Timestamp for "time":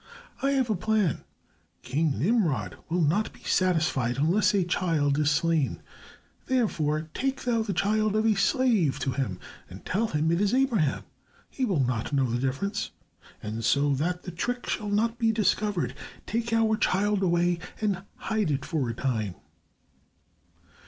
18.95-19.35